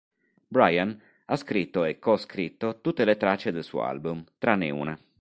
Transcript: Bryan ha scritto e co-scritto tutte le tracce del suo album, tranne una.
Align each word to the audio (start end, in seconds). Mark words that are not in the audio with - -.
Bryan 0.49 0.99
ha 1.25 1.35
scritto 1.35 1.83
e 1.83 1.99
co-scritto 1.99 2.81
tutte 2.81 3.05
le 3.05 3.17
tracce 3.17 3.51
del 3.51 3.63
suo 3.63 3.83
album, 3.83 4.23
tranne 4.39 4.71
una. 4.71 4.99